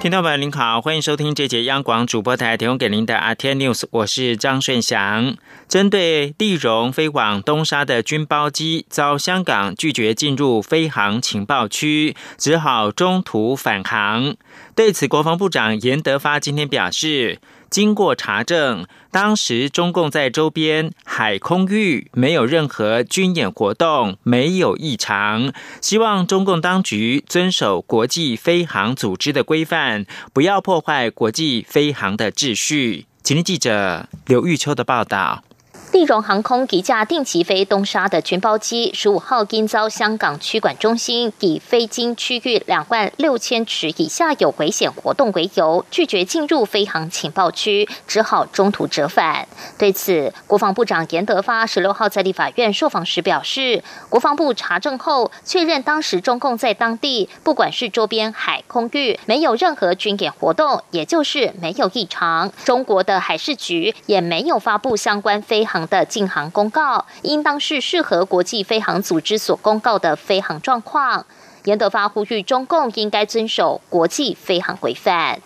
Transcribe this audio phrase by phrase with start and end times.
[0.00, 5.36] 听众朋友您好，欢迎收听这节央广主播台提供给您的阿天 News，我是张顺祥。
[5.68, 14.34] 针对地荣飞往东沙的军包机遭香港拒绝进入飞航情报区，只好中途返航。
[14.74, 17.38] 对此，国防部长严德发今天表示，
[17.70, 25.52] 经过查证，当时中共在周边海空域没有任何军演活动，没有异常。
[25.80, 33.06] 希望中共当局遵守国际飞航组织的规范，不要破坏国际飞航的秩序。
[33.22, 35.44] 请听记者刘玉秋的报道。
[35.92, 49.48] 地荣航空一架定期飞东沙的军包机，十五号因遭香港区管中心以飞经区域两万六千尺以下有危险活动为由，拒绝进入飞航情报区，只好中途折返。
[49.76, 62.52] 对此，国防部长严德发十六号在立法院受访时表示，国防部查证后确认，当时中共在当地不管是周边海空域没有任何军演活动，也就是没有异常。
[62.64, 65.79] 中国的海事局也没有发布相关飞航。
[65.88, 71.26] 的禁航公告，应当是适合国际飞航组织所公告的飞航状况。
[71.64, 75.40] 严德发呼吁中共应该遵守国际飞航规范。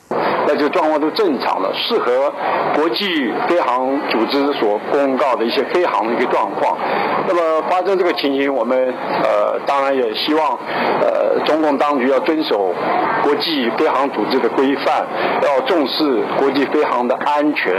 [0.46, 2.32] 那就状况都正常了，适合
[2.74, 6.76] 国际飞航组织所公告的一些飞航的一个状况。
[7.26, 8.76] 那么发生这个情形，我们
[9.22, 10.58] 呃当然也希望
[11.00, 12.74] 呃中共当局要遵守
[13.22, 15.06] 国际飞航组织的规范，
[15.42, 17.72] 要重视国际飞航的安全，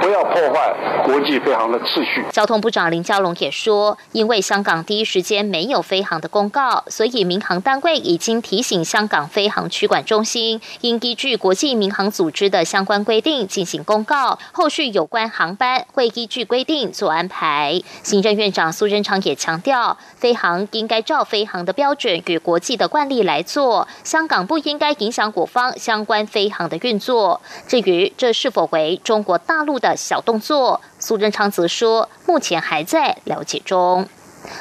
[0.00, 0.74] 不要破坏
[1.04, 2.24] 国际飞航的秩序。
[2.32, 12.07] 交通部长林佳龙也说，因为香港第一时间没有飞航的公告，所以民航单位已经提醒香港飞航区管中心，应依据国际民航。
[12.10, 17.82] 组织的相关规定进行公告，后续有关航班会依据规定做安排。
[18.02, 27.40] 行政院长苏贞昌也强调，飞航应该照飞航的标准与国际的惯例来做，香港不应该影响我方相关飞航的运作。
[27.66, 34.08] 至于这是否为中国大陆的小动作，苏贞昌则说，目前还在了解中。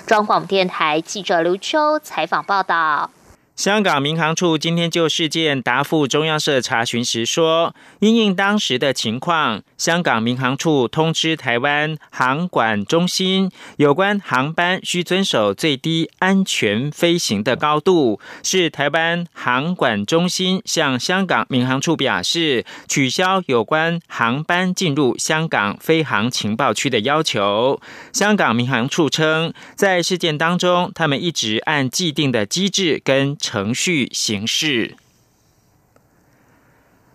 [0.05, 3.11] 中广电台记者刘秋采访报道。
[3.57, 27.81] 香港民航处今天就事件答复中央社查询时说，因应当时的情况，香港民航处通知台湾航管中心，有关航班需遵守最低安全飞行的高度，是台湾航管中心向香港民航处表示取消有关航班进入香港飞航情报区的要求。
[28.13, 33.35] 香港民航处称，在事件当中，他们一直按既定的机制跟。
[33.47, 34.97] 程序形式。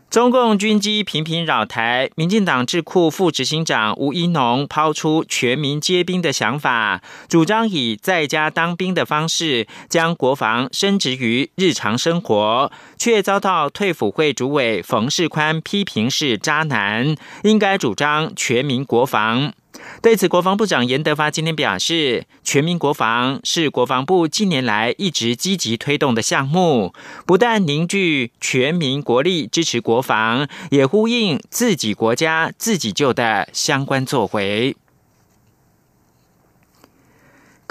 [0.09, 17.15] 中共军机频频扰台，民进党智库副执行长吴一农抛出全民皆兵的想法，主张以在家当兵的方式将国防升值于日常生活，却遭到退辅会主委冯世宽批评是渣男，
[17.45, 19.55] 应该主张全民国防。
[20.01, 26.93] 对此，国防部长严德发今天表示，全民国防是国防部近年来一直积极推动的项目，
[27.25, 34.77] 不但凝聚全民国力支持国防，也呼应自己国家自己救的相关作为。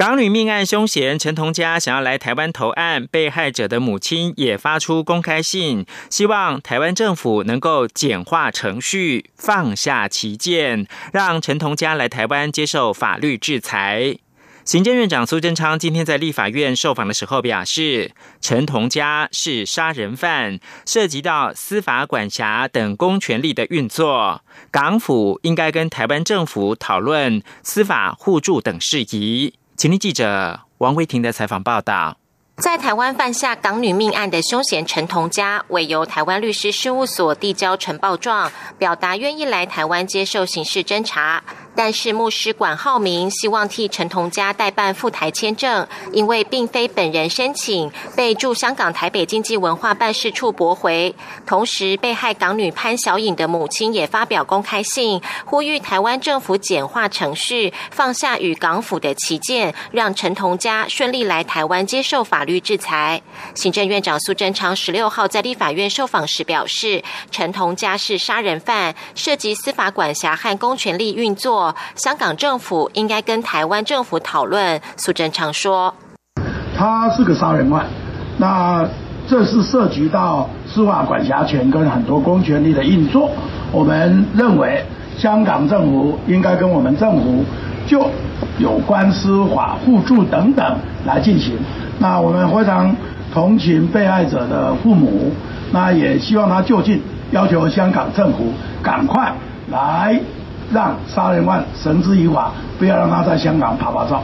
[0.02, 14.18] 港女命案凶嫌陈同佳想要来台湾投案，被害者的母亲也发出公开信，希望台湾政府能够简化程序，放下歧见，让陈同佳来台湾接受法律制裁。
[14.66, 24.42] 行政院长苏贞昌今天在立法院受访的时候表示，陈同佳是杀人犯，涉及到司法管辖等公权力的运作，
[24.72, 29.54] 港府应该跟台湾政府讨论司法互助等事宜。
[29.82, 32.16] 请听记者王慧婷的采访报道。
[32.58, 41.44] 在台湾犯下港女命案的凶嫌陈同佳，委由台湾律师事务所递交呈报状，表达愿意来台湾接受刑事侦查。
[41.74, 51.16] 但是牧师管浩明希望替陈同佳代办赴台签证，因为并非本人申请，被驻香港台北经济文化办事处驳回。
[51.46, 63.22] 同时，被害港女潘小颖的母亲也发表公开信，呼吁台湾政府简化程序，放下与港府的旗舰，让陈同佳顺利来台湾接受法律制裁。
[63.56, 67.02] 行政院长苏贞昌十六号在立法院受访时表示，
[67.32, 71.61] 陈同佳是杀人犯，涉及司法管辖和公权力运作。
[71.96, 74.80] 香港政府应该跟台湾政府讨论。
[74.98, 75.94] 苏贞昌说
[76.78, 77.86] ：“他是个杀人犯，
[78.38, 78.88] 那
[79.28, 83.30] 这是涉及到司法管辖权跟很多公权力的运作，
[83.72, 84.84] 我们认为
[85.18, 87.44] 香港政府应该跟我们政府
[87.88, 88.10] 就
[88.58, 91.58] 有关司法互助等等来进行。
[92.00, 92.94] 那我们非常
[93.34, 95.32] 同情被害者的父母，
[95.72, 99.32] 那也希望他就近要求香港政府赶快
[99.70, 100.20] 来
[100.74, 104.24] 让杀人犯绳之以法，不要让他在香港拍拍照。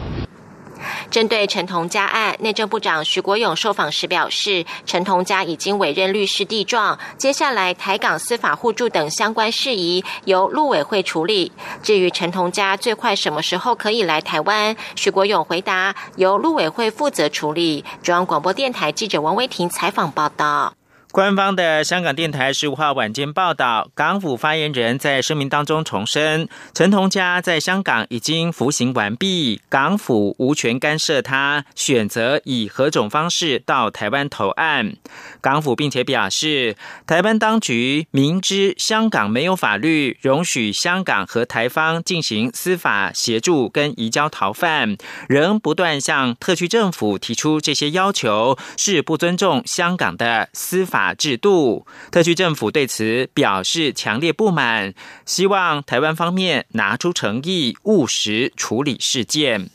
[1.10, 11.52] 针对陈同佳案，内政部长徐国勇受访时表示，陈同佳已经委任律师递状，接下来台港司法互助等相关事宜由陆委会处理。
[11.82, 17.84] 至于陈同佳最快什么时候可以来台湾，徐国勇回答由陆委会负责处理。
[18.04, 20.74] 中央广播电台记者王威婷采访报道。
[21.12, 34.98] 官方的香港电台十五号晚间报道，港府发言人在声明当中重申，陈同佳在香港已经服刑完毕，港府无权干涉他选择以何种方式到台湾投案。
[35.40, 36.76] 港府并且表示，
[37.08, 44.98] 台湾当局明知香港没有法律容许香港和台方进行司法协助跟移交逃犯，
[45.30, 50.97] 仍不断向特区政府提出这些要求，是不尊重香港的司法。
[50.98, 54.96] 法制度，特区政府对此表示强烈不满，
[55.28, 59.70] 希望台湾方面拿出诚意，务实处理事件。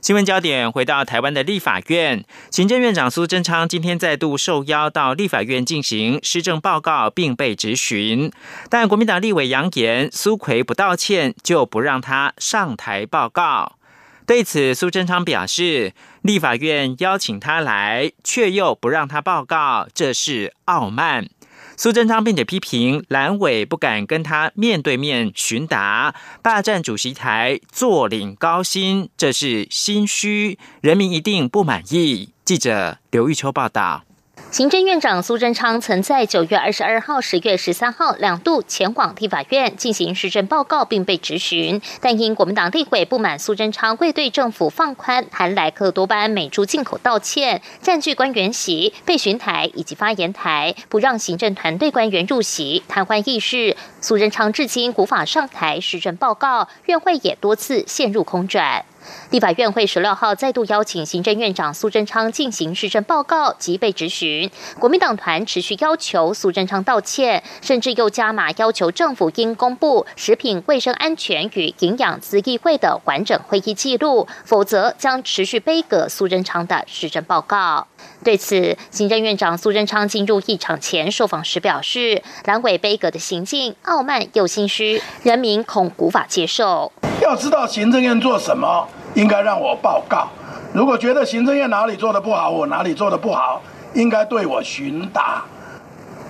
[0.00, 8.32] 新闻焦点回到台湾的立法院，行政院长苏贞昌今天再度受邀到立法院进行施政报告，并被质询，
[8.70, 13.76] 但国民党立委扬言苏奎不道歉就不让他上台报告。
[14.24, 15.92] 对此，苏贞昌表示，
[16.22, 21.28] 立法院邀请他来，却又不让他报告，这是傲慢。
[21.76, 32.32] 苏贞昌并且批评蓝委不敢跟他面对面询答，霸占主席台坐领高薪，这是心虚，人民一定不满意。
[32.44, 34.04] 记者刘玉秋报道。
[34.50, 53.74] 行政院长苏贞昌曾在九月二十二号、十月十三号两度前往立法院进行施政报告，并被质询，但因国民党立委不满苏贞昌未对政府放宽含莱克多巴胺美猪进口道歉，占据官员席、被询台以及发言台，不让行政团队官员入席，瘫痪议事。
[54.02, 58.84] 苏贞昌至今无法上台施政报告，院会也多次陷入空转。
[59.30, 77.86] 立法院会十六号再度邀请行政院长苏贞昌进行施政报告及被质询，国民党团持续要求苏贞昌道歉，甚至又加码要求政府应公布食品卫生安全与营养资议会的完整会议记录，否则将持续背革苏贞昌的施政报告。
[78.24, 86.92] 对此，行政院长苏贞昌进入议场前受访时表示，蓝委背革的行径傲慢又心虚，人民恐无法接受。
[87.20, 88.88] 要知道行政院做什么。
[89.14, 90.28] 应该让我报告。
[90.72, 93.60] 如果觉得行政院哪里做的不好，我哪里做的不好，
[93.94, 95.42] 应该对我询答。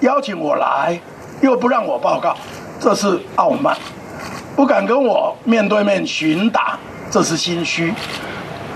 [0.00, 0.98] 邀请我来，
[1.40, 2.36] 又不让我报告，
[2.80, 3.72] 这是傲慢；
[4.56, 6.76] 不敢跟我面对面询答，
[7.08, 7.94] 这是心虚。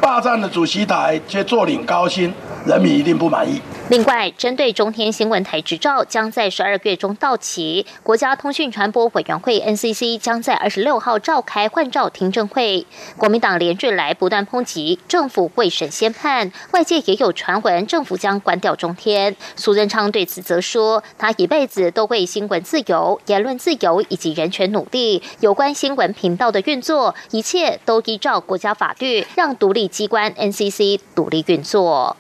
[0.00, 2.32] 霸占的主席台却坐领高薪，
[2.64, 3.60] 人民一定不满意。
[3.88, 12.84] 另外，针对中天新闻台执照将在十二月中到期，国家通讯传播委员会 NCC 将在二十六号召开换照听证会。
[13.16, 19.36] 国民党连日来不断抨击政府未审先判，外界也有传闻政府将关掉中天。
[19.54, 25.22] 苏贞昌对此则说，他一辈子都为新闻自由、言论自由以及人权努力。
[25.38, 32.16] 有关新闻频道的运作，一切都依照国家法律，让独立机关 NCC 独立运作。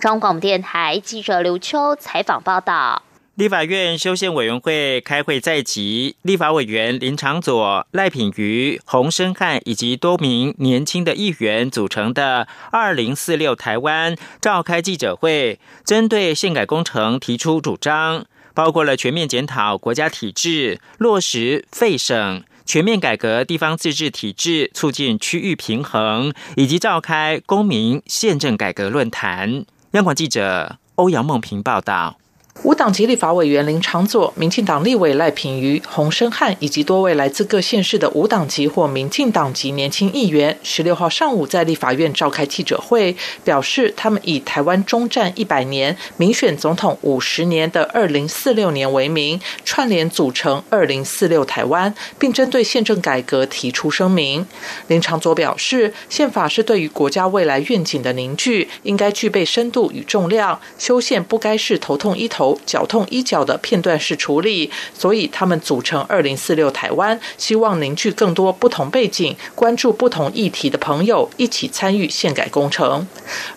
[0.00, 3.02] 中广电台记者刘秋采访报道：
[3.34, 18.24] 立法院修宪委员会开会在即，立法委员林长佐、赖品瑜、洪生汉以及多名年轻的议员组成的“二零四六台湾”召开记者会，针对宪改工程提出主张，
[18.54, 29.64] 包括了全面检讨国家体制、落实废省、全面改革地方自治体制、促进区域平衡，以及召开公民宪政改革论坛。
[29.90, 32.19] 央广记者欧阳梦平报道。
[32.62, 54.46] 无党籍立法委员林长佐、民进党立委赖品瑜、洪生汉以及多位来自各县市的无党籍或民进党籍年轻议员，十六号上午在立法院召开记者会，表示他们以台湾中战一百年、民选总统五十年的二零四六年为名，串联组成二零四六台湾，并针对宪政改革提出声明。
[54.88, 62.49] 林长佐表示，宪法是对于国家未来愿景的凝聚，应该具备深度与重量，修宪不该是头痛医头。
[62.64, 73.06] 脚痛医脚的片段式处理，所以他们组成二零四六台湾，希望凝聚更多不同背景、关注不同议题的朋友，一起参与宪改工程。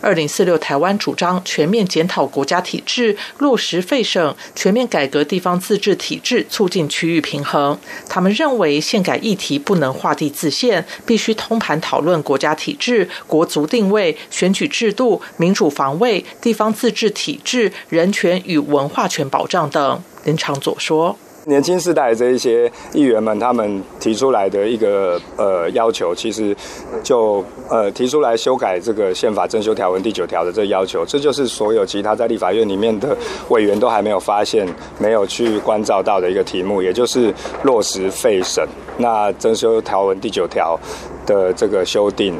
[0.00, 7.78] 二零四六台湾主张全面检讨国家体制，落实废省，全面改革地方自治体制，促进区域平衡。
[8.08, 19.98] 他们认为宪改议题不能画地自限，必须通盘讨论国家体制、国族定位、选举制度、民主防卫、地方自治体制、人权与文文化权保障等。
[20.24, 21.16] 林长佐说。
[21.46, 26.54] 年轻世代这一些议员们，他们提出来的一个呃要求，其实
[27.02, 33.16] 就呃提出来修改这个宪法增修条文第九条的这个要求，这就是所有其他在立法院里面的
[33.48, 34.66] 委员都还没有发现、
[34.98, 38.66] 没有去关照到的一个题目，也就是落实废审。
[38.98, 40.78] 那增修条文第九条
[41.26, 42.34] 的这个修订，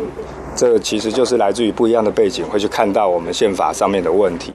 [0.56, 4.50] 这其实就是来自于不一样的背景，会去看到我们宪法上面的问题。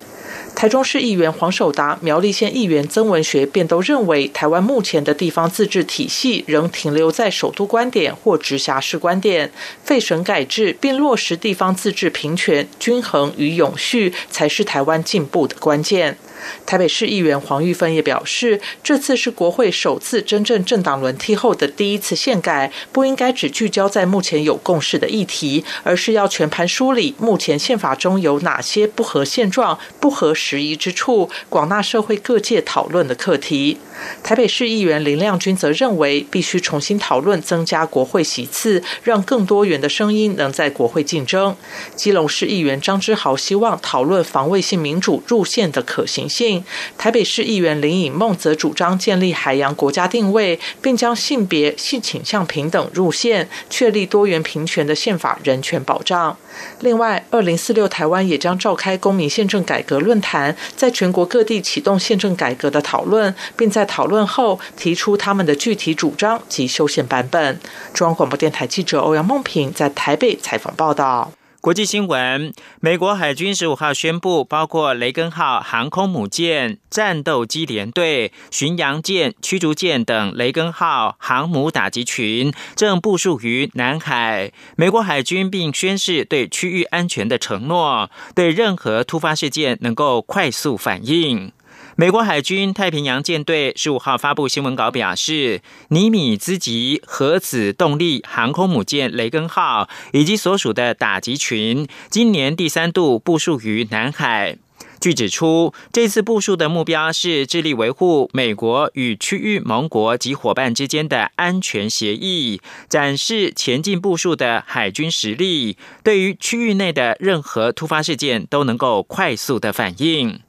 [0.59, 9.49] 台中市议员黄守达、苗栗县议员曾文学便都认为，台湾目前的地方自治体系仍停留在首都观点或直辖市观点，
[9.85, 16.17] 废省改制并落实地方自治平权、均衡与永续，才是台湾进步的关键。
[16.65, 33.77] 台北市议员黄玉芬也表示，这次是国会首次真正政党轮替后的第一次宪改，不应该只聚焦在目前有共识的议题，而是要全盘梳理目前宪法中有哪些不合现状、不合时宜之处，广纳社会各界讨论的课题。
[34.23, 41.55] 台北市议员林亮君则认为，必须重新讨论增加国会席次，让更多元的声音能在国会竞争。
[41.95, 46.63] 基隆市议员张之豪希望讨论防卫性民主入宪的可行性。
[46.97, 56.37] 台北市议员林颖梦则主张建立海洋国家定位，并将性别、性倾向平等入线，确立多元平权的宪法人权保障。
[56.81, 67.59] 另外，二零四六台湾也将召开公民宪政改革论坛，在全国各地启动宪政改革的讨论，并在讨论后提出他们的具体主张及修宪版本。
[67.93, 71.31] 中央广播电台记者欧阳梦平在台北采访报道。
[71.61, 84.53] 国际新闻：美国海军十五号宣布，包括雷根号航空母舰、战斗机联队、巡洋舰、驱逐舰等雷根号航母打击群正部署于南海。
[84.77, 91.51] 美国海军并宣示对区域安全的承诺，对任何突发事件能够快速反应。
[91.99, 104.55] 美国海军太平洋舰队十五号发布新闻稿表示，尼米兹级核子动力航空母舰雷根号以及所属的打击群，今年第三度部署于南海。
[105.01, 120.39] 据指出，这次部署的目标是致力维护美国与区域盟国及伙伴之间的安全协议，展示前进部署的海军实力，对于区域内的任何突发事件都能够快速的反应。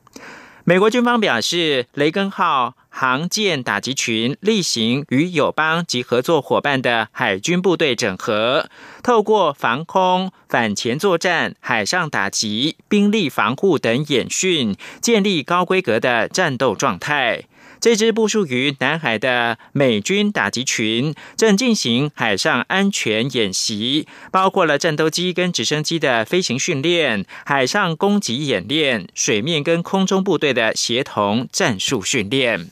[0.71, 8.71] 美国军方表示，雷根号航舰打击群例行与友邦及合作伙伴的海军部队整合，
[9.03, 17.43] 透过防空、反潜作战、海上打击、兵力防护等演训，建立高规格的战斗状态。
[17.81, 32.71] 这支部署于南海的美军打击群正进行海上安全演习，包括了战斗机跟直升机的飞行训练、海上攻击演练、水面跟空中部队的协同战术训练。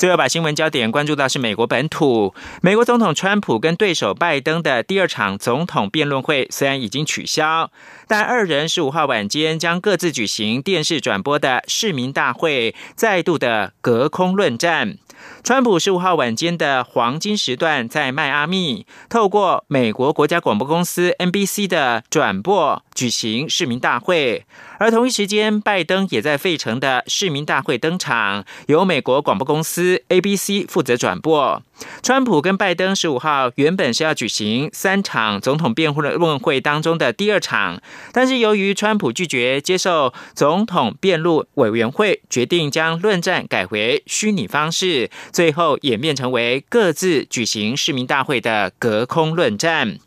[0.00, 7.70] 最后把新闻焦点关注到是美国本土，美国总统川普跟对手拜登的第二场总统辩论会虽然已经取消，
[8.08, 14.96] 但二人十五号晚间将各自举行电视转播的市民大会，再度的隔空论战。
[15.44, 24.46] 川普十五号晚间的黄金时段在迈阿密，透过美国国家广播公司 NBC 的转播举行市民大会，
[24.80, 31.62] 而同一时间，拜登也在费城的市民大会登场，由美国广播公司 ABC 负责转播。
[32.02, 45.10] 川普跟拜登十五号原本是要举行三场总统辩论会当中的第二场，但是由于川普拒绝接受总统辩论委员会决定将论战改为虚拟方式。
[45.30, 49.98] 最后演变成为各自举行市民大会的隔空论战。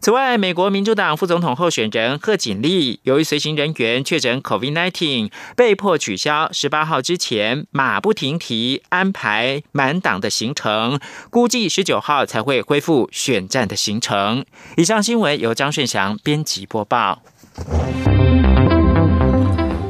[0.00, 14.44] 此外，美国民主党副总统候选人贺锦丽由于随行人员确诊 COVID-19，被迫取消十八号之前马不停蹄安排满档的行程，估计十九号才会恢复选战的行程。
[14.76, 17.22] 以上新闻由张顺祥编辑播报。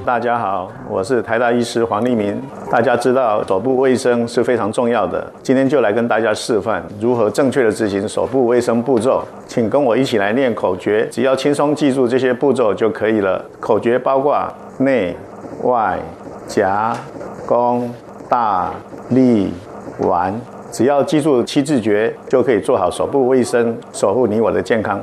[0.07, 2.41] 大家好，我是台大医师黄立明。
[2.71, 9.25] 大家知道手部卫生是非常重要的，今天就来跟大家示范如何正确的执行手部卫生步骤。
[9.49, 13.45] 请跟我一起来念口诀，只要轻松记住这些步骤就可以了。
[13.59, 14.41] 口诀包括
[14.79, 15.17] 内、
[15.65, 15.99] 外、
[16.47, 16.97] 夹
[17.45, 17.93] 弓、
[18.29, 18.71] 大、
[19.09, 19.53] 利、
[19.99, 20.33] 丸，
[20.71, 25.03] 只要记住七字诀，就可以做好手部卫生，守护你我的健康。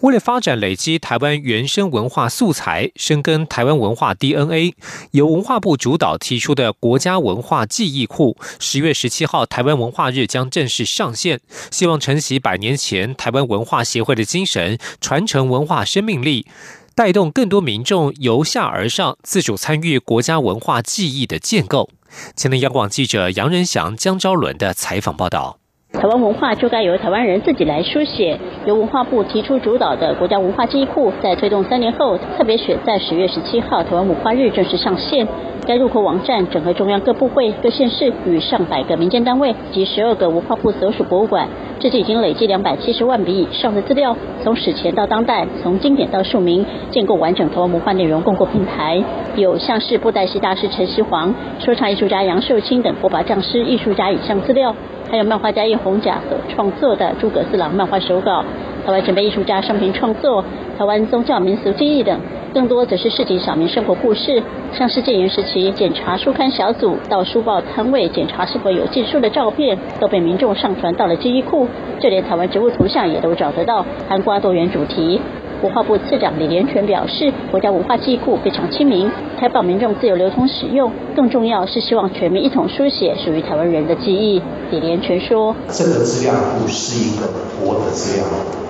[0.00, 4.74] 为了发展累积台湾原生文化素材，深耕台湾文化 DNA，
[5.10, 11.40] 由文化部主导提出的国家文化记忆库，十月十七号台湾文化日将正式上线。
[11.70, 16.46] 希望承袭百年前台湾文化协会的精神，传承文化生命力，
[16.94, 21.90] 带动更多民众由下而上自主参与国家文化记忆的建构。
[22.34, 25.59] 前天央广记者杨仁祥、江昭伦的采访报道。
[25.92, 28.38] 台湾文化就该由台湾人自己来书写。
[28.64, 35.26] 由文化部提出主导的国家文化记忆库，在推动三年后，特别选在十月十七号台湾文化日正式上线。
[35.66, 41.48] 该入口网站整合中央各部会、各县市与上百个民间单位及十二个文化部所属博物馆，
[41.80, 49.02] 至今已经累计两百七十万笔以上的资料，从史前到当代，从经典到庶民，建构完整台湾文化内容共构平台。
[49.34, 54.74] 有像是布袋戏大师陈锡煌、说唱艺术家杨秀清等国宝匠师、艺术家影像资料。
[55.10, 58.44] 还有漫画家叶红甲所创作的诸葛四郎漫画手稿，
[58.86, 60.44] 台湾前辈艺术家生平创作，
[60.78, 62.18] 台湾宗教民俗记忆等，
[62.54, 71.68] 更多则是市井小民生活故事，像是建元时期检查书刊小组到书报摊位检查是否有禁书的照片，都被民众上传到了记忆库，
[72.00, 75.20] 就连台湾植物图像也都找得到，含瓜多元主题。
[75.62, 80.90] 文化部次长李连全表示，国家文化记忆库非常亲民，开放民众自由流通使用。
[81.14, 84.40] 更重要是希望全民一同书写属于台湾人的记忆。
[84.70, 88.69] 李连全说：“这个资料不是一个活的资料库，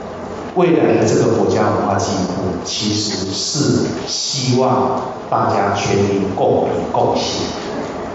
[0.57, 7.38] 未来的这个国家文化记忆库其实是希望大家全民共同共写。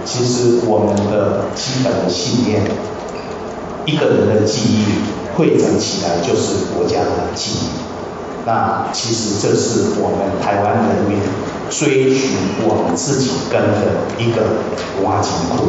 [0.04, 2.62] 其实我们的基本的信念，
[3.86, 4.86] 一个人的记忆
[5.36, 7.70] 汇整起来就是国家的记忆。”
[8.46, 11.18] 那其实这是我们台湾人民
[11.72, 14.42] 追寻我们自己根的一个
[15.02, 15.66] 文化金库。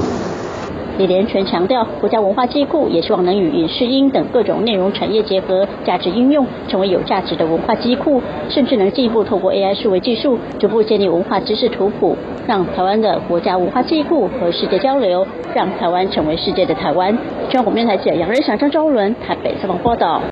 [0.98, 17.12] 李连全强调，国家文化机库也希望能与影视音等各种内容产业结合，价值应用，成为有价值的文化机库，甚至能进一步透过 AI 数位技术，逐步建立文化知识图谱，让台湾的国家文化机库和世界交流，让台湾成为世界的台湾。
[17.12, 20.22] 中央广电台记者杨瑞祥、张昭伦台北采访报道。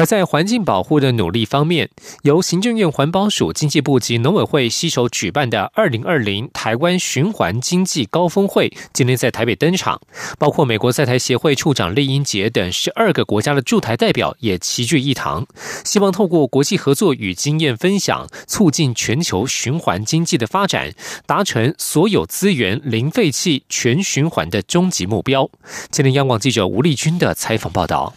[0.00, 1.90] 而在环境保护的努力方面，
[2.22, 10.00] 由行政院环保署、经济部及农委会携手举办的二零二零台湾循环经济高峰会，今天在台北登场。
[10.38, 15.46] 包括美国在台协会处长厉英杰等十二个国家的驻台代表也齐聚一堂，
[15.84, 20.94] 希望透过国际合作与经验分享，促进全球循环经济的发展，
[21.26, 25.50] 达成所有资源零废弃、全循环的终极目标。
[25.90, 28.14] 今天央广记者吴丽君的采访报道。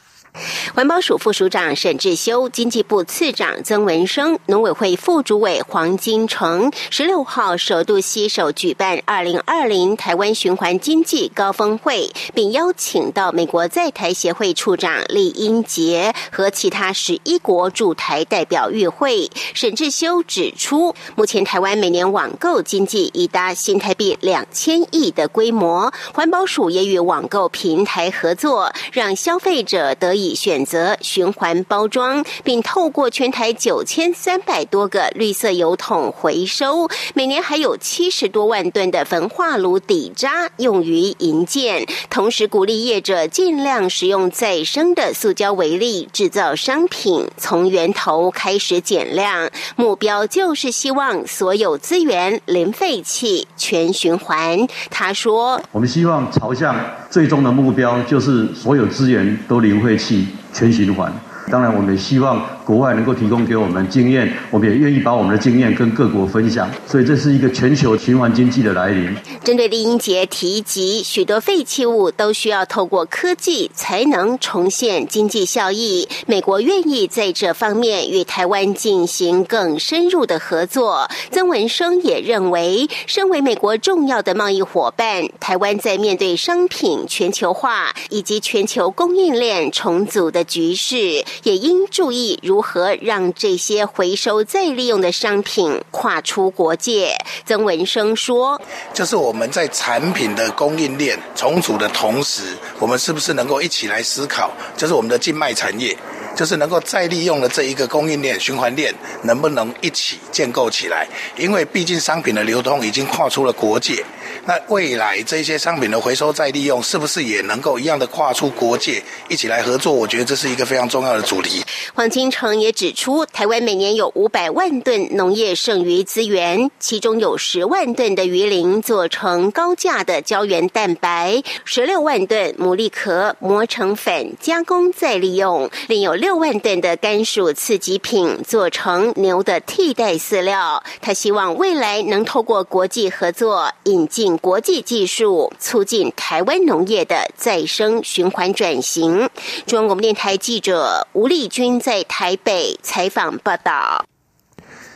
[0.73, 19.29] 环保署副署长沈志修、经济部次长曾文生、农委会副主委黄金城，十六号首度携手举办二零二零台湾循环经济高峰会，并邀请到美国在台协会处长李英杰和其他十一国驻台代表与会。
[19.53, 30.22] 沈志修指出，目前台湾每年网购经济已达新台币两千亿的规模，环保署也与网购平台合作，让消费者得以。
[30.23, 41.85] 以选择循环包装，并透过全台九千三百多个绿色油桶回收，每年还有七十多万吨的焚化炉底渣用于营建。
[42.09, 49.49] 同时鼓励业者尽量使用再生的塑胶为例制造商品，从源头开始减量。
[49.75, 54.67] 目标就是希望所有资源零废弃、全循环。
[54.89, 56.75] 他说：“我们希望朝向
[57.09, 60.12] 最终的目标，就是所有资源都零废弃。”
[60.51, 61.11] 全循环，
[61.49, 62.41] 当然我们希望。
[62.65, 66.69] 国外能够提供给我们经验，我们也愿意把我们的经验跟各国分享。
[66.87, 69.13] 所以这是一个全球循环经济的来临。
[69.43, 76.07] 针对李英杰提及，许多废弃物都需要透过科技才能重现经济效益。
[76.25, 81.09] 美国愿意在这方面与台湾进行更深入的合作。
[81.31, 92.52] 曾文生也认为，身为美国重要的贸易伙伴，台湾在面对商品全球化以及全球供应链重组的局势，也应注意如。
[92.53, 97.17] 如何让这些回收再利用的商品跨出国界。
[97.47, 98.61] 曾文生说
[98.93, 105.97] ：“就是我们在产品的供应链重组的同时，我们是不是能够一起来思考，就是我们的静脉产业。”
[106.35, 111.07] 就是能够再利用的这一个供应链循环链，能不能一起建构起来？
[111.37, 114.03] 因为毕竟商品的流通已经跨出了国界。
[114.45, 119.93] 那未来这些商品的回收再利用，是不是也能够一样的跨出国界，一起来合作？
[119.93, 121.63] 我觉得这是一个非常重要的主题。
[121.93, 140.83] 黄金城也指出，台湾每年有五百万吨农业剩余资源，其中有十万吨的鱼鳞做成高价的胶原蛋白，十六万吨牡蛎壳磨成粉加工再利用，另有六万吨的甘薯次级品做成牛的替代饲料。
[141.01, 144.22] 他希望未来能透过国际合作引进。
[144.37, 149.29] 国际技术促进台湾农业的再生循环转型。
[149.65, 154.05] 中国电台记者吴丽君在台北采访报道。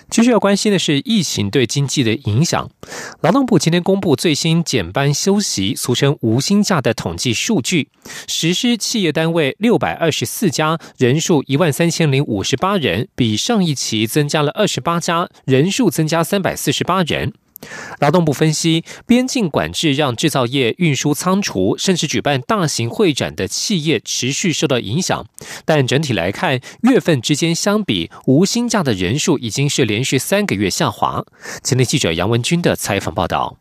[0.09, 2.69] 继续要关心的是疫情对经济的影响。
[3.19, 7.89] 劳动部今天公布最新减班休息（俗称无薪假）的统计数据，
[8.25, 17.33] 实施企业单位六百二十四家，人数一万三千零五十八人，比上一期增加了二十八家，人数增加三百四十八人。
[17.99, 25.25] 劳动部分析，边境管制让制造业、运输仓储，甚至举办大型会展的企业持续受到影响。
[25.65, 31.25] 但整体来看，月份之间相比，无薪假的人数已经是连续三个月下滑。
[31.63, 33.57] 前天记者杨文军的采访报道。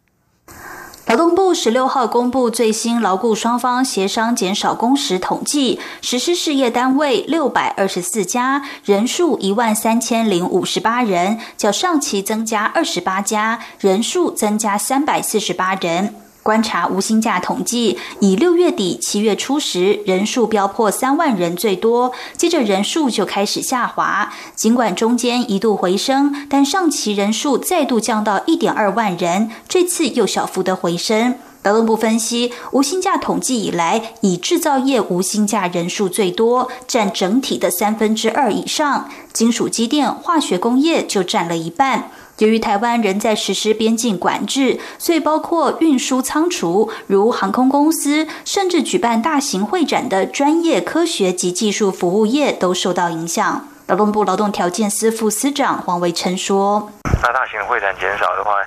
[1.06, 16.25] 劳动部十六号公布最新劳雇双方协商减少工时统计，实施事业单位六百二十四家，人数一万三千零五十八人，较上期增加二十八家，人数增加三百四十八人。
[16.46, 24.32] 观察无薪假统计，以六月底、七月初时人数飙破三万人最多，接着人数就开始下滑。
[24.54, 31.34] 尽管中间一度回升，但上期人数再度降到一点二万人，这次又小幅的回升。
[31.64, 42.12] 劳动部分析，无薪假统计以来，以制造业无薪假人数最多，占整体的三分之二以上，金属机电、化学工业就占了一半。
[42.38, 53.68] 由于台湾仍在实施边境管制，所以包括运输仓储，如航空公司，甚至举办大型会展的专业科学及技术服务业都受到影响。
[53.86, 56.90] 劳动部劳动条件司副司长黄维琛说
[57.22, 58.60] ：“那大型会展减少的话，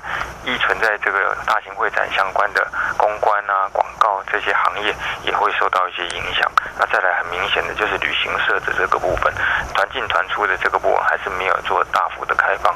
[0.45, 6.49] 依存在这个大型会展相关的公关啊、广告这些行业也会受到一些影响。
[6.79, 9.33] 那再来很明显的就是旅行社的这个部分，
[9.75, 12.73] 团进团出的这个部分还是没有做大幅的开放。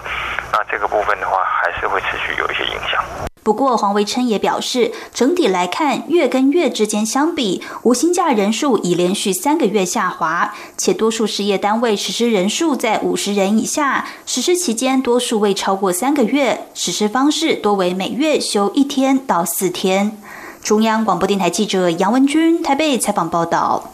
[0.52, 3.02] 那这个部分的话，还是会持续有一些影响。”
[3.44, 20.18] 不过，黄维琛也表示，整体来看，月跟月之间相比，无薪假人数已连续三个月下滑，且多数事业单位实施人数在五十人以下，实施期间多数未超过三个月，实施方式多为每月休一天到四天。
[20.64, 23.92] 中央广播电台记者杨文君台北采访报道。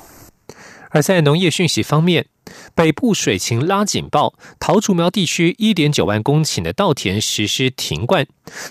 [0.90, 2.28] 而在农业讯息方面。
[2.74, 8.26] 北部水情拉警报，桃竹苗地区一点九万公顷的稻田实施停灌。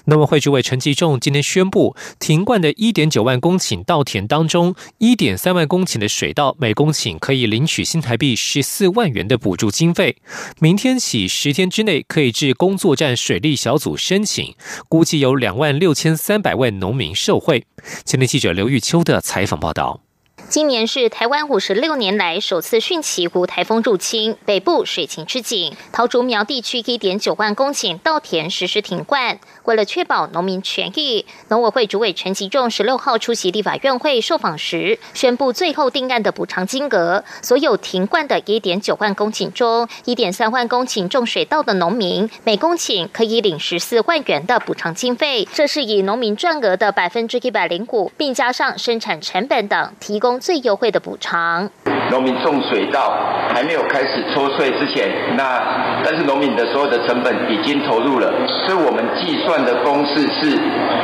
[0.06, 10.16] 农委会主委陈吉仲今天宣布，停灌的一点九万公顷稻田当中，一点三万公顷的水稻每公顷可以领取新台币十四万元的补助经费。
[10.58, 14.56] 明天起十天之内可以至工作站水利小组申请，
[14.88, 17.64] 估计有两万六千三百万农民受惠。
[18.04, 20.07] 前天记者刘玉秋的采访报道。
[20.48, 29.38] 今年是台湾五十六年来首次汛期无台风入侵，北部水情吃紧，桃竹苗地区一点九万公顷稻田实施停灌。
[29.64, 45.46] 为了确保农民权益，农委会主委陈吉仲十六号出席立法院会受访时，宣布最后定案的补偿金额：所有停灌的一点九万公顷中，一点三万公顷种水稻的农民，每公顷可以领十四万元的补偿经费。
[45.52, 51.70] 这是以农民赚额的百分之一百零五，并加上生产成本等，提供最优惠的补偿。
[52.10, 53.12] 农民种水稻
[53.54, 55.62] 还没有开始抽税之前，那
[56.02, 58.32] 但是农民的所有的成本已经投入了，
[58.66, 60.58] 所以我们计算的公式是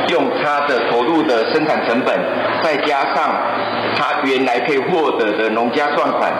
[0.09, 2.19] 用他的投入的生产成本，
[2.63, 3.31] 再加上
[3.95, 6.33] 他原来可以获得的农家赚款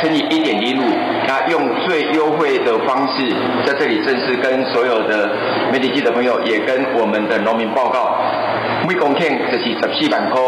[0.00, 0.84] 乘以一点一五，
[1.32, 5.30] 那用最优惠的方式，在这里正式跟所有的
[5.72, 8.18] 媒体记者朋友，也跟我们的农民报告，
[8.86, 10.42] 每公顷就是十四万块。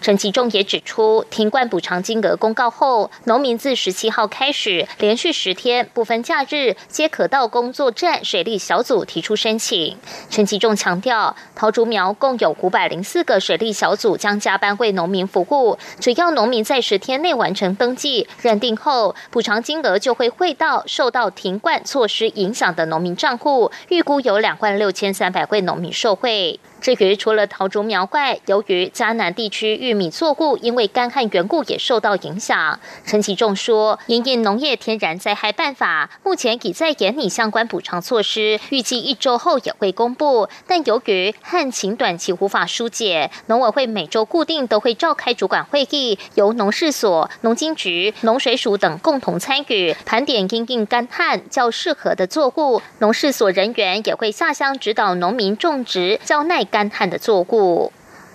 [0.00, 9.98] 陈其仲也指出，停灌补偿金额公告后，农民自十七号开始，连续十天不分假日，皆可到工作站水利小组提出申请。
[10.30, 26.58] 陈其仲强调，桃竹苗共有五百零四个水利小组将加班为农民服务，只要农民在十天内完成登记认定后，补偿金额就会会到受到停灌措施影响的农民账户，预估有两万六千三百位农民受惠。
[26.80, 40.48] 至于除了桃竹苗外，由于嘉南地区玉米作物因为干旱缘故也受到影响，陈其仲说，因应农业天然灾害办法，目前已在研拟相关补偿措施，预计一周后也会公布。
[40.66, 56.64] 但由于旱情短期无法疏解，农委会每周固定都会召开主管会议，由农事所、农经局、农水署等共同参与盘点因应干旱较适合的作物，农事所人员也会下乡指导农民种植较耐。
[56.70, 57.92] 干旱的作物。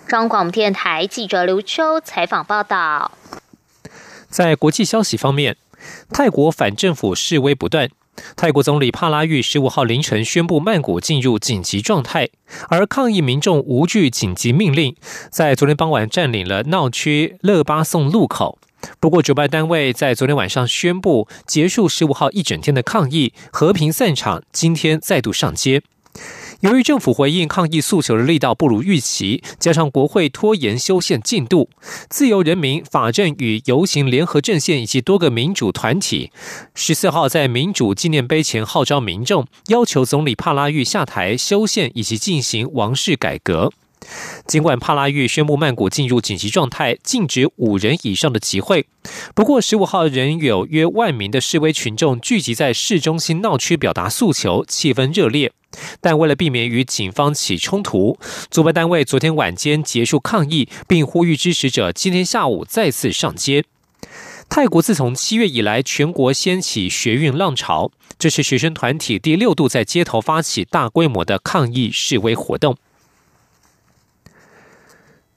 [0.07, 3.11] 中广电台记者刘秋采访报道。
[4.29, 5.57] 在国际消息方面，
[6.11, 7.89] 泰国反政府示威不断。
[8.37, 12.29] 泰国总理帕拉育十五号凌晨宣布曼谷进入紧急状态，
[12.69, 14.95] 而抗议民众无惧紧急命令，
[15.29, 18.57] 在昨天傍晚占领了闹区勒巴颂路口。
[18.99, 25.81] 不过，主办单位在昨天晚上宣布结束十五号一整天的抗议，和平散场，今天再度上街。
[26.61, 31.69] 由于政府回应抗议诉求的力道不如预期，加上国会拖延修宪进度，
[32.09, 36.31] 自由人民、法政与游行联合阵线以及多个民主团体
[36.73, 43.71] 十四号在民主纪念碑前号召民众，要求总理帕拉育下台修宪以及进行王室改革。
[44.45, 48.85] 尽管帕拉育宣布曼谷进入紧急状态，禁止五人以上的集会，
[49.33, 55.51] 不过十五号仍有约万名的示威群众聚集在市中心闹区表达诉求，气氛热烈。
[56.01, 58.17] 但为了避免与警方起冲突，
[58.49, 63.63] 主办单位昨天晚间结束抗议，并呼吁支持者今天下午再次上街。
[64.47, 72.77] 泰国自从七月以来，全国掀起学运浪潮，这是学生团体第六度在街头发起大规模的抗议示威活动。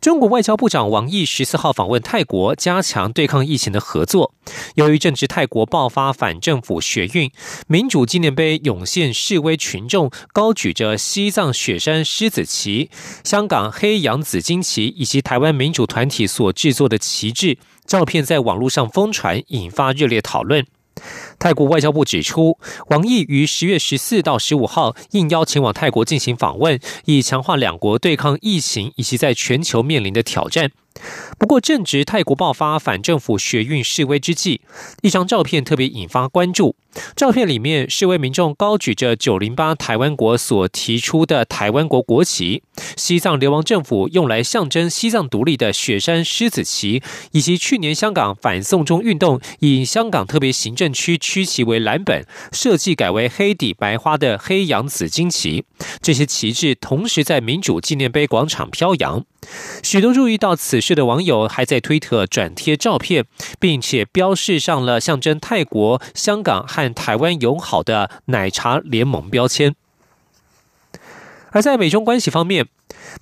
[0.00, 4.32] 中国外交部长王毅十四号访问泰国，加强对抗疫情的合作。
[4.76, 7.28] 由于正值泰国爆发反政府学运，
[7.66, 12.90] 民主纪念碑涌现示威群众，高举着西藏雪山狮子旗、
[13.24, 20.64] 香港黑羊紫荆旗以及台湾民主团体所制作的旗帜，照片在网络上疯传，引发热烈讨论。
[21.38, 22.58] 泰国外交部指出，
[22.88, 30.70] 王毅于十月十四到十五号应邀前往泰国进行访问，以强化两国对抗疫情以及在全球面临的挑战。
[31.38, 34.60] 不过，正值泰国爆发反政府学运示威之际，
[35.02, 36.76] 一张照片特别引发关注。
[37.14, 42.62] 照片里面，示威民众高举着九零八台湾国所提出的台湾国国旗，
[42.96, 55.64] 西藏流亡政府用来象征西藏独立的雪山狮子旗，以及去年香港反送中运动以香港特别行政区区旗为蓝本，设计改为黑底白花的黑羊紫荆旗。
[56.02, 59.24] 这些旗帜同时在民主纪念碑广场飘扬。
[59.82, 63.24] 许多注意到此事的网友还在推特转贴照片，
[63.58, 69.74] 并且标示上了象征泰国、香港和台湾友好的奶茶联盟标签。
[71.50, 72.66] 而在美中关系方面，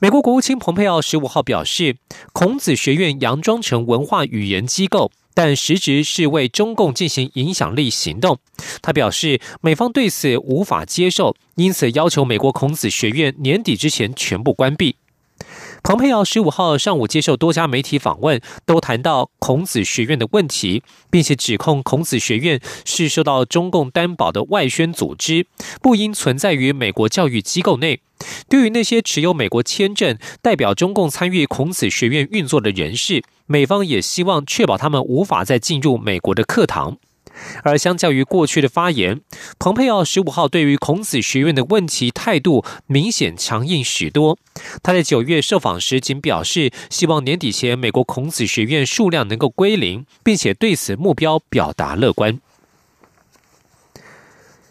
[0.00, 1.96] 美国国务卿蓬佩奥十五号表示，
[2.33, 8.38] 孔子学院佯装成文化语言机构，但实质是为中共进行影响力行动。
[8.83, 14.96] 他表示，美方对此无法接受，因此要求美国孔子学院年底之前全部关闭。
[15.87, 25.46] 蓬佩奥十五号上午接受多家媒体访问，都谈到孔子学院的问题，并且指控孔子学院是受到中共担保的外宣组织，
[25.81, 28.01] 不应存在于美国教育机构内。
[28.49, 36.96] 对于那些持有美国签证、代表中共参与孔子学院运作的人士，美方也希望确保他们无法再进入美国的课堂。
[37.62, 39.20] 而相较于过去的发言，
[39.59, 44.38] 蓬佩奥十五号对于孔子学院的问题态度明显强硬许多。
[44.83, 52.40] 他在九月受访时仅表示，希望年底前美国孔子学院数量能够归零，并且对此目标表达乐观。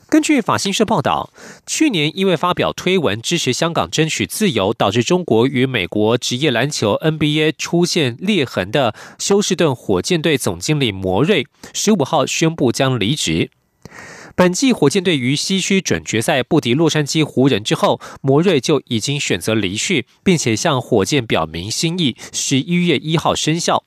[0.08, 1.32] 根据法新社报道，
[1.66, 13.50] 去年因为发表推文支持香港争取自由，导致中国与美国职业篮球 NBA 出现裂痕的休斯顿火箭队总经理摩瑞，十五号宣布将离职。
[14.36, 23.85] 本季火箭队于西区准决赛不敌洛杉矶湖人之后，摩瑞就已经选择离去，并且向火箭表明心意，十一月一号生效。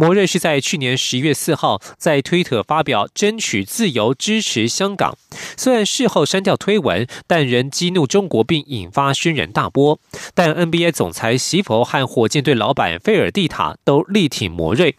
[0.00, 5.14] 摩瑞是在去年十一月四号在推特发表争取自由、支持香港，
[5.58, 10.00] 虽然事后删掉推文，但仍激怒中国并引发轩然大波。
[10.34, 14.96] 但 NBA 总裁席佛和火箭队老板菲尔蒂塔都力挺摩瑞。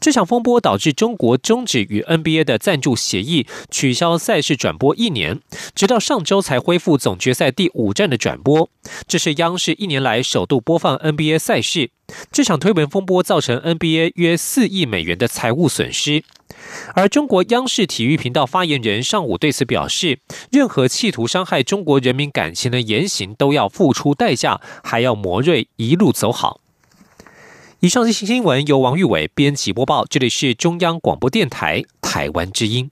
[0.00, 5.40] 这场风波导致中国终止与 NBA 的赞助协议，取消赛事转播一年，
[5.74, 8.68] 直到上周才恢复总决赛第五站的转播。
[9.06, 11.90] 这是央视一年来首度播放 NBA 赛事。
[12.32, 16.24] 这场推文风波造成 NBA 约四亿美元的财务损失。
[16.94, 20.18] 而中国央视体育频道发言人上午对此表示，
[20.50, 26.60] 任何企图伤害中国人民感情的言行都要付出代价，还要摩瑞一路走好。
[27.80, 32.90] 以上这些新闻由王玉伟编辑播报，这里是中央广播电台台湾之音。